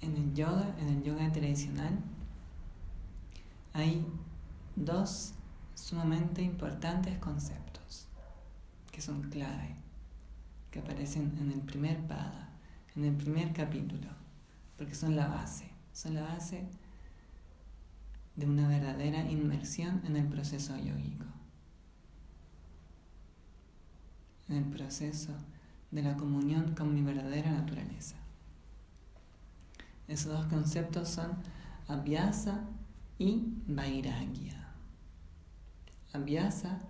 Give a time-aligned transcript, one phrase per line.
[0.00, 1.98] en el yoga, en el yoga tradicional,
[3.72, 4.04] hay
[4.76, 5.34] dos
[5.74, 8.08] sumamente importantes conceptos
[8.90, 9.76] que son clave,
[10.70, 12.50] que aparecen en el primer pada,
[12.96, 14.08] en el primer capítulo,
[14.76, 16.66] porque son la base, son la base
[18.36, 21.26] de una verdadera inmersión en el proceso yógico,
[24.48, 25.32] en el proceso
[25.90, 28.16] de la comunión con mi verdadera naturaleza.
[30.10, 31.30] Esos dos conceptos son
[31.86, 32.64] abhyasa
[33.16, 34.74] y vairagya.
[36.12, 36.80] Abhyasa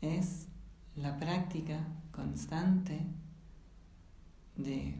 [0.00, 0.48] es
[0.94, 3.04] la práctica constante
[4.56, 4.98] de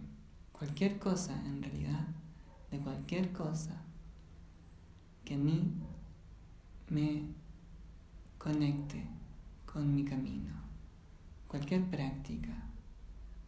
[0.52, 2.06] cualquier cosa en realidad,
[2.70, 3.80] de cualquier cosa
[5.24, 5.72] que a mí
[6.90, 7.22] me
[8.36, 9.06] conecte
[9.64, 10.52] con mi camino.
[11.48, 12.52] Cualquier práctica.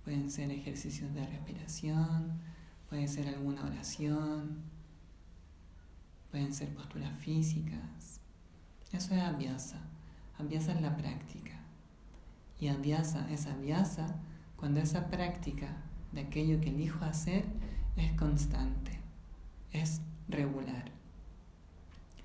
[0.04, 2.40] Pueden ser ejercicios de respiración,
[2.88, 4.62] puede ser alguna oración,
[6.30, 8.20] pueden ser posturas físicas.
[8.92, 9.78] Eso es abhyasa.
[10.38, 11.60] Abhyasa es la práctica.
[12.58, 14.16] Y abhyasa es abhyasa
[14.56, 15.76] cuando esa práctica
[16.12, 17.44] de aquello que elijo hacer
[17.96, 19.00] es constante,
[19.72, 20.90] es regular.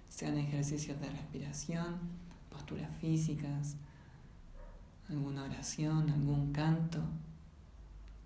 [0.09, 1.98] Sean ejercicios de respiración,
[2.50, 3.76] posturas físicas,
[5.09, 7.02] alguna oración, algún canto,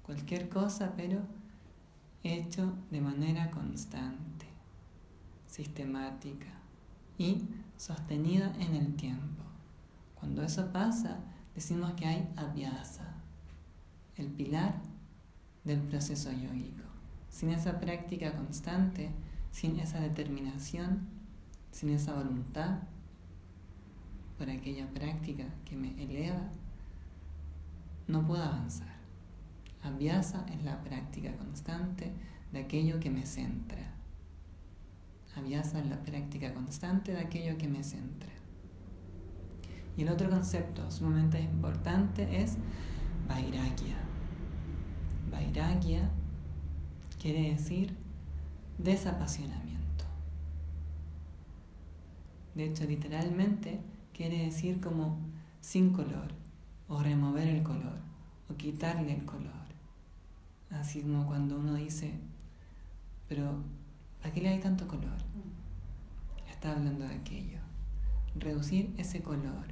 [0.04, 1.22] cualquier cosa, pero
[2.34, 4.48] hecho de manera constante,
[5.48, 6.48] sistemática
[7.18, 7.44] y
[7.78, 9.44] sostenida en el tiempo.
[10.16, 11.20] Cuando eso pasa,
[11.56, 13.16] decimos que hay abhyasa,
[14.16, 14.82] el pilar
[15.64, 16.84] del proceso yógico.
[17.30, 19.12] Sin esa práctica constante,
[19.52, 21.08] sin esa determinación,
[21.72, 22.80] sin esa voluntad
[24.38, 26.50] por aquella práctica que me eleva,
[28.08, 28.97] no puedo avanzar.
[29.84, 32.12] Abhyasa es la práctica constante
[32.52, 33.94] de aquello que me centra.
[35.36, 38.32] Abhyasa es la práctica constante de aquello que me centra.
[39.96, 42.58] Y el otro concepto sumamente importante es
[43.28, 43.98] Vairagya.
[45.32, 46.10] Vairagya
[47.20, 47.96] quiere decir
[48.78, 50.06] desapasionamiento.
[52.56, 53.80] De hecho, literalmente
[54.14, 55.20] quiere decir como
[55.62, 56.32] sin color,
[56.88, 58.00] o remover el color,
[58.50, 59.67] o quitarle el color.
[60.72, 62.14] Así como cuando uno dice,
[63.30, 63.64] pero
[64.22, 65.18] ¿para qué le hay tanto color?
[66.50, 67.60] Está hablando de aquello.
[68.36, 69.66] Reducir ese color,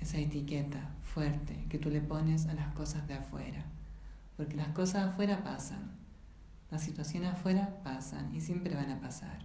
[0.00, 3.64] esa etiqueta fuerte que tú le pones a las cosas de afuera.
[4.36, 5.90] Porque las cosas afuera pasan,
[6.70, 9.38] las situaciones afuera pasan y siempre van a pasar.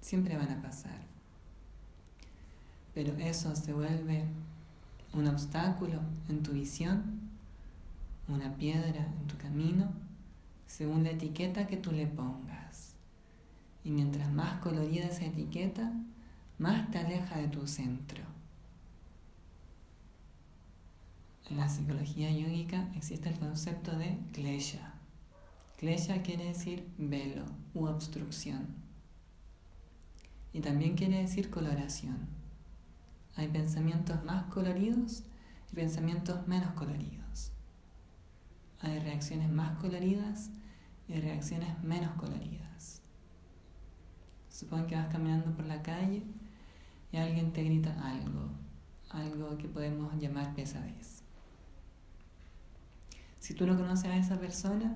[0.00, 1.00] Siempre van a pasar.
[2.94, 4.24] Pero eso se vuelve
[5.12, 7.21] un obstáculo en tu visión,
[8.28, 9.90] una piedra en tu camino,
[10.66, 12.94] según la etiqueta que tú le pongas.
[13.84, 15.92] Y mientras más colorida esa etiqueta,
[16.58, 18.22] más te aleja de tu centro.
[21.50, 24.94] En la psicología yógica existe el concepto de klesha.
[25.76, 27.44] Klesha quiere decir velo
[27.74, 28.68] u obstrucción.
[30.52, 32.28] Y también quiere decir coloración.
[33.36, 35.24] Hay pensamientos más coloridos
[35.72, 37.50] y pensamientos menos coloridos.
[38.82, 40.50] Hay reacciones más coloridas
[41.08, 43.00] y reacciones menos coloridas.
[44.48, 46.22] Supón que vas caminando por la calle
[47.12, 48.50] y alguien te grita algo,
[49.10, 51.22] algo que podemos llamar pesadez.
[53.38, 54.94] Si tú no conoces a esa persona,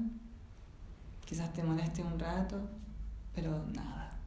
[1.25, 2.69] quizás te moleste un rato,
[3.35, 4.19] pero nada.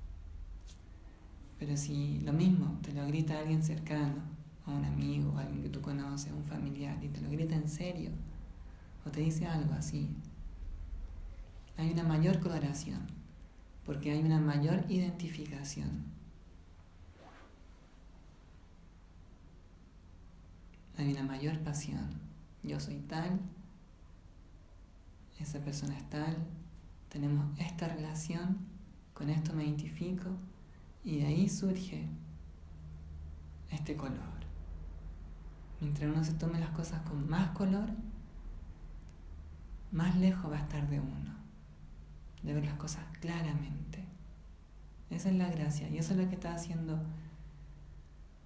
[1.57, 4.21] Pero si lo mismo te lo grita alguien cercano,
[4.65, 7.67] a un amigo, a alguien que tú conoces, un familiar, y te lo grita en
[7.67, 8.11] serio,
[9.05, 10.09] o te dice algo así,
[11.77, 13.07] hay una mayor coloración,
[13.85, 16.03] porque hay una mayor identificación.
[20.97, 22.09] Hay una mayor pasión.
[22.63, 23.39] Yo soy tal,
[25.39, 26.35] esa persona es tal,
[27.07, 28.57] tenemos esta relación,
[29.13, 30.29] con esto me identifico
[31.03, 32.07] y de ahí surge
[33.71, 34.39] este color.
[35.79, 37.89] Mientras uno se tome las cosas con más color,
[39.91, 41.35] más lejos va a estar de uno,
[42.43, 44.05] de ver las cosas claramente.
[45.09, 46.99] Esa es la gracia y eso es lo que está haciendo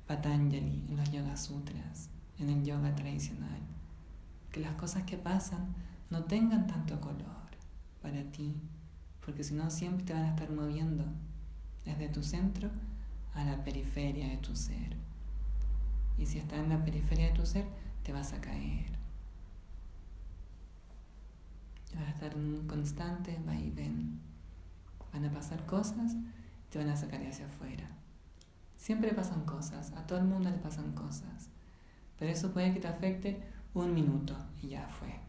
[0.08, 2.10] Patanjali en los Yoga Sutras,
[2.40, 3.60] en el yoga tradicional.
[4.52, 5.74] Que las cosas que pasan
[6.10, 7.44] no tengan tanto color
[8.02, 8.56] para ti,
[9.26, 11.06] porque si no siempre te van a estar moviendo
[11.86, 12.70] desde tu centro
[13.34, 14.96] a la periferia de tu ser.
[16.18, 17.66] Y si estás en la periferia de tu ser,
[18.04, 18.93] te vas a caer.
[21.96, 24.20] Vas a estar en un constante va y ven.
[25.12, 26.16] Van a pasar cosas,
[26.70, 27.88] te van a sacar hacia afuera.
[28.78, 31.50] Siempre pasan cosas, a todo el mundo le pasan cosas.
[32.18, 33.44] Pero eso puede que te afecte
[33.74, 35.20] un minuto y ya fue.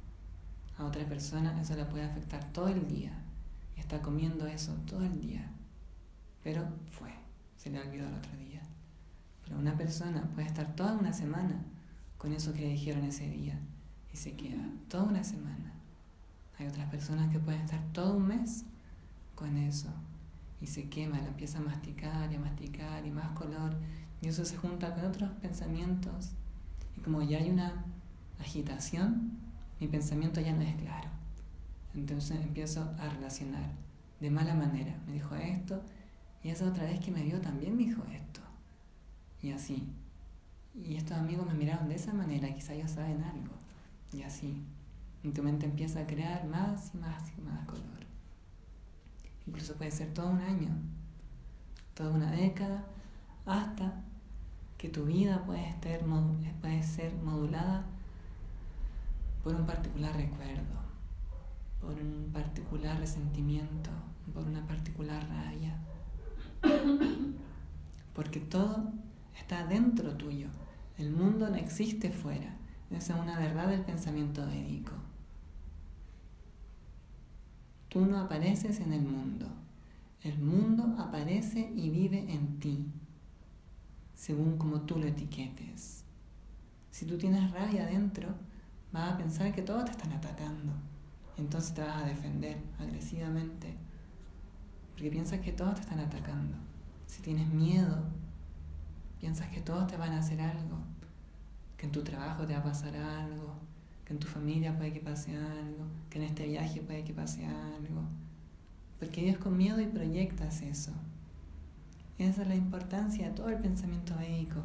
[0.79, 3.13] A otra persona eso le puede afectar todo el día.
[3.77, 5.51] Y está comiendo eso todo el día.
[6.43, 7.13] Pero fue,
[7.57, 8.63] se le olvidó el otro día.
[9.45, 11.63] Pero una persona puede estar toda una semana
[12.19, 13.59] con eso que le dijeron ese día
[14.13, 15.64] y se queda toda una semana.
[16.59, 18.65] Hay otras personas que pueden estar todo un mes
[19.35, 19.89] con eso
[20.61, 23.77] y se quema, la empieza a masticar y a masticar y más color
[24.23, 26.33] y eso se junta con otros pensamientos
[26.97, 27.85] y como ya hay una
[28.41, 29.33] agitación,
[29.81, 31.09] mi pensamiento ya no es claro.
[31.95, 33.71] Entonces empiezo a relacionar
[34.21, 34.97] de mala manera.
[35.07, 35.83] Me dijo esto
[36.43, 38.41] y esa otra vez que me vio también me dijo esto.
[39.43, 39.89] Y así.
[40.75, 43.55] Y estos amigos me miraron de esa manera, quizá ellos saben algo.
[44.13, 44.63] Y así.
[45.25, 47.83] Y tu mente empieza a crear más y más y más color.
[49.47, 50.71] Incluso puede ser todo un año,
[51.95, 52.85] toda una década,
[53.47, 54.05] hasta
[54.79, 56.01] que tu vida puede, estar,
[56.61, 57.85] puede ser modulada
[59.43, 60.81] por un particular recuerdo,
[61.81, 63.91] por un particular resentimiento,
[64.33, 65.79] por una particular rabia.
[68.15, 68.93] Porque todo
[69.39, 70.49] está dentro tuyo.
[70.97, 72.57] El mundo no existe fuera.
[72.91, 74.93] Esa es una verdad del pensamiento védico.
[77.95, 79.47] Tú no apareces en el mundo.
[80.21, 82.91] El mundo aparece y vive en ti,
[84.17, 86.03] según como tú lo etiquetes.
[86.91, 88.31] Si tú tienes rabia adentro,
[88.91, 90.73] vas a pensar que todos te están atacando.
[91.39, 93.77] Entonces te vas a defender agresivamente,
[94.95, 96.57] porque piensas que todos te están atacando.
[97.07, 98.03] Si tienes miedo,
[99.21, 100.79] piensas que todos te van a hacer algo,
[101.77, 103.55] que en tu trabajo te va a pasar algo,
[104.05, 107.47] que en tu familia puede que pase algo, que en este viaje puede que pase
[107.47, 108.03] algo.
[108.99, 110.93] Porque vives con miedo y proyectas eso.
[112.19, 114.61] Esa es la importancia de todo el pensamiento médico.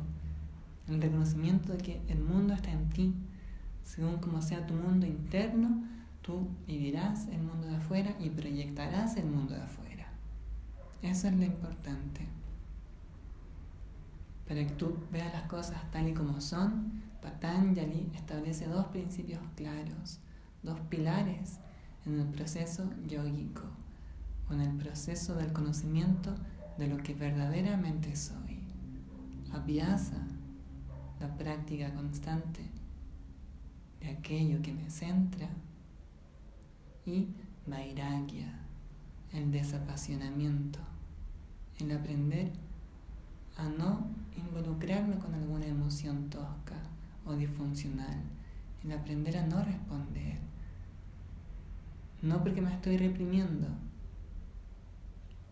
[0.88, 3.14] El reconocimiento de que el mundo está en ti.
[3.84, 5.84] Según como sea tu mundo interno,
[6.22, 10.08] tú vivirás el mundo de afuera y proyectarás el mundo de afuera.
[11.02, 12.28] Eso es lo importante
[14.50, 20.20] para que tú veas las cosas tal y como son, Patanjali establece dos principios claros,
[20.64, 21.60] dos pilares
[22.06, 23.64] en el proceso yógico
[24.50, 26.34] o en el proceso del conocimiento
[26.78, 28.60] de lo que verdaderamente soy.
[29.52, 30.26] Abhyasa,
[31.20, 32.62] la práctica constante
[34.00, 35.50] de aquello que me centra,
[37.06, 37.28] y
[37.66, 38.60] Vairagya,
[39.34, 40.80] el desapasionamiento,
[41.80, 42.52] el aprender
[43.58, 44.08] a no
[44.38, 46.76] involucrarme con alguna emoción tosca
[47.30, 48.22] o disfuncional,
[48.84, 50.38] en aprender a no responder.
[52.22, 53.68] No porque me estoy reprimiendo,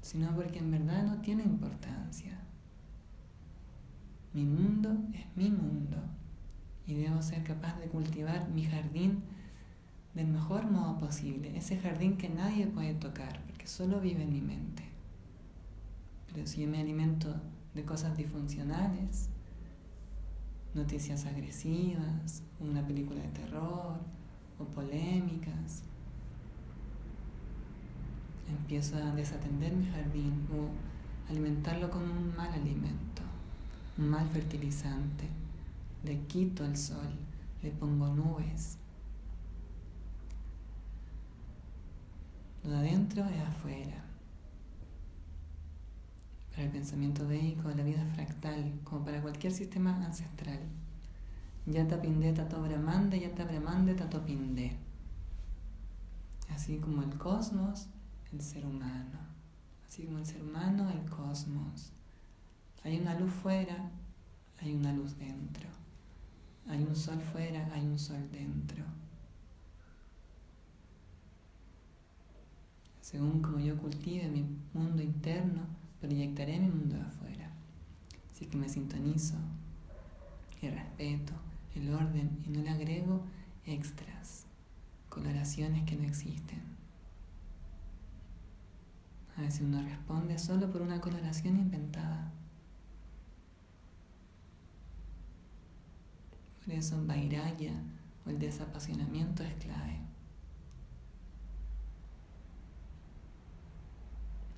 [0.01, 2.39] sino porque en verdad no tiene importancia.
[4.33, 5.97] Mi mundo es mi mundo
[6.85, 9.23] y debo ser capaz de cultivar mi jardín
[10.13, 14.41] del mejor modo posible, ese jardín que nadie puede tocar, porque solo vive en mi
[14.41, 14.83] mente.
[16.27, 17.35] Pero si yo me alimento
[17.75, 19.29] de cosas disfuncionales,
[20.73, 23.97] noticias agresivas, una película de terror
[24.59, 25.83] o polémicas.
[28.49, 33.21] Empiezo a desatender mi jardín o alimentarlo con un mal alimento,
[33.97, 35.25] un mal fertilizante.
[36.03, 37.09] Le quito el sol,
[37.61, 38.77] le pongo nubes.
[42.63, 44.06] Lo de adentro es afuera
[46.57, 50.57] para el pensamiento védico, la vida fractal, como para cualquier sistema ancestral.
[51.67, 54.75] Yata pinde tato brahmande, yata brahmande tato pinde.
[56.49, 57.89] Así como el cosmos,
[58.33, 59.19] el ser humano.
[59.87, 61.91] Así como el ser humano, el cosmos.
[62.83, 63.91] Hay una luz fuera,
[64.59, 65.69] hay una luz dentro.
[66.67, 68.83] Hay un sol fuera, hay un sol dentro.
[72.99, 77.51] Según como yo cultive mi mundo interno, proyectaré mi mundo afuera.
[78.31, 79.35] Así que me sintonizo
[80.61, 81.33] y respeto
[81.75, 83.23] el orden y no le agrego
[83.65, 84.45] extras,
[85.09, 86.61] coloraciones que no existen.
[89.37, 92.31] A veces uno responde solo por una coloración inventada.
[96.65, 97.73] Por eso Vairaya
[98.25, 99.99] o el desapasionamiento es clave.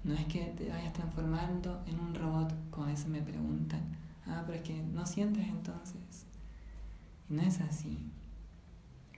[0.09, 3.95] No es que te vayas transformando en un robot, como a veces me preguntan.
[4.25, 6.25] Ah, pero es que no sientes entonces.
[7.29, 8.09] Y no es así,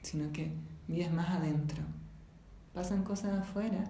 [0.01, 0.51] sino que
[0.89, 1.81] vives más adentro.
[2.73, 3.85] pasan cosas afuera,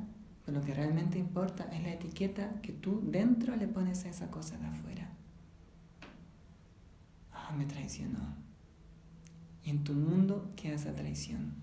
[0.46, 4.30] pero lo que realmente importa es la etiqueta que tú dentro le pones a esa
[4.30, 5.10] cosa de afuera.
[7.34, 8.36] Ah, me traicionó.
[9.64, 11.56] Y en tu mundo queda esa traición.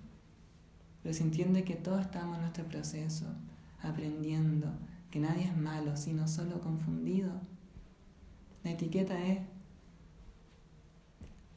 [1.01, 3.27] Pero se entiende que todos estamos en nuestro proceso,
[3.81, 4.75] aprendiendo,
[5.11, 7.33] que nadie es malo, sino solo confundido.
[8.65, 9.41] La etiqueta es,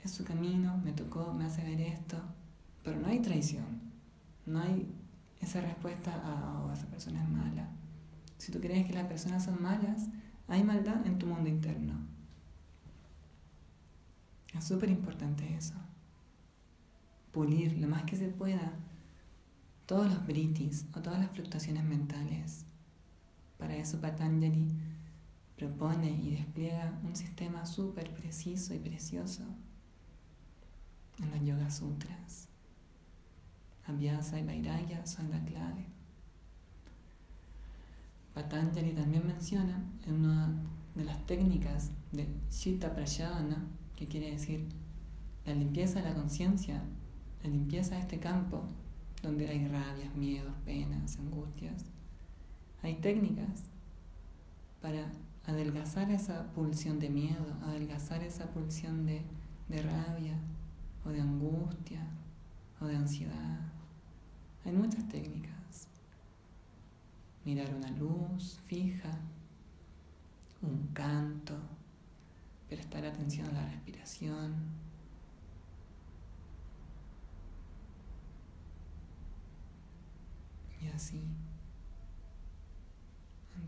[0.03, 2.17] es su camino, me tocó, me hace ver esto,
[2.83, 3.81] pero no hay traición,
[4.45, 4.93] no hay
[5.39, 7.69] esa respuesta a oh, esa persona es mala.
[8.37, 10.07] Si tú crees que las personas son malas,
[10.47, 11.93] hay maldad en tu mundo interno.
[14.53, 15.75] Es súper importante eso.
[17.31, 18.73] Pulir lo más que se pueda
[19.85, 22.65] todos los britis o todas las fluctuaciones mentales.
[23.61, 24.69] Para eso Patanjali
[25.55, 29.43] propone y despliega un sistema súper preciso y precioso
[31.19, 32.47] en los Yoga Sutras.
[33.85, 35.85] Abhyasa y Vairagya son la clave.
[38.33, 40.51] Patanjali también menciona en una
[40.95, 44.67] de las técnicas de Chitta Prayana, que quiere decir
[45.45, 46.81] la limpieza de la conciencia,
[47.43, 48.63] la limpieza de este campo
[49.21, 51.90] donde hay rabias, miedos, penas, angustias.
[52.83, 53.65] Hay técnicas
[54.81, 55.11] para
[55.45, 59.21] adelgazar esa pulsión de miedo, adelgazar esa pulsión de,
[59.69, 60.37] de rabia
[61.05, 62.07] o de angustia
[62.79, 63.59] o de ansiedad.
[64.65, 65.87] Hay muchas técnicas.
[67.45, 69.11] Mirar una luz fija,
[70.61, 71.55] un canto,
[72.69, 74.55] prestar atención a la respiración.
[80.81, 81.23] Y así.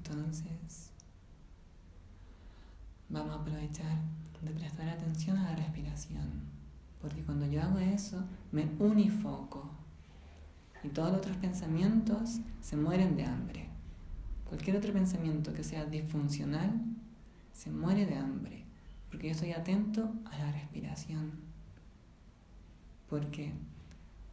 [0.05, 0.91] Entonces,
[3.07, 4.01] vamos a aprovechar
[4.41, 6.27] de prestar atención a la respiración.
[7.01, 9.69] Porque cuando yo hago eso, me unifoco.
[10.83, 13.69] Y todos los otros pensamientos se mueren de hambre.
[14.50, 16.81] Cualquier otro pensamiento que sea disfuncional
[17.53, 18.65] se muere de hambre.
[19.10, 21.31] Porque yo estoy atento a la respiración.
[23.10, 23.53] Porque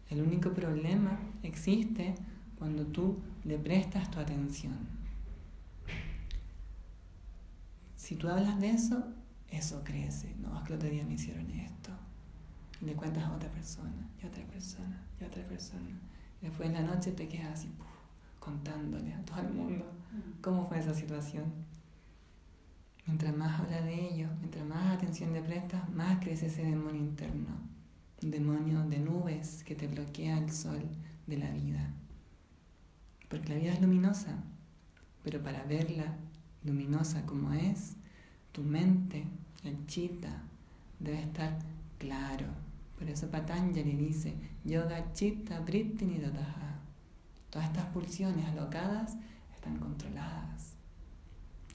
[0.09, 2.17] el único problema existe
[2.59, 5.00] cuando tú le prestas tu atención.
[8.11, 9.05] Si tú hablas de eso,
[9.51, 10.35] eso crece.
[10.41, 11.93] No, es que el otro día me hicieron esto.
[12.81, 15.97] Y le cuentas a otra persona, y a otra persona, y a otra persona.
[16.43, 17.71] Y después en la noche te quedas así,
[18.41, 20.41] contándole a todo el mundo mm.
[20.41, 21.45] cómo fue esa situación.
[23.07, 27.61] Mientras más habla de ello, mientras más atención le prestas, más crece ese demonio interno.
[28.25, 30.83] Un demonio de nubes que te bloquea el sol
[31.29, 31.95] de la vida.
[33.29, 34.43] Porque la vida es luminosa,
[35.23, 36.17] pero para verla
[36.65, 37.95] luminosa como es,
[38.53, 39.27] tu mente,
[39.65, 40.43] el chitta,
[40.99, 41.59] debe estar
[41.99, 42.47] claro.
[42.99, 46.81] Por eso Patanjali dice, yoga chitta vritti nidataha.
[47.51, 49.17] Todas estas pulsiones alocadas
[49.55, 50.75] están controladas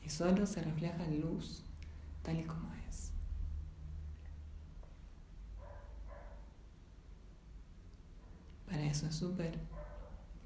[0.05, 1.63] y solo se refleja luz
[2.23, 3.11] tal y como es.
[8.67, 9.59] Para eso es súper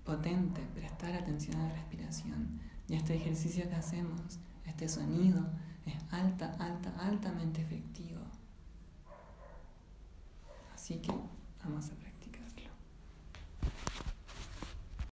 [0.03, 5.45] potente prestar atención a la respiración y este ejercicio que hacemos, este sonido,
[5.89, 8.21] es alta, alta, altamente efectivo.
[10.73, 11.11] Así que
[11.63, 12.08] vamos a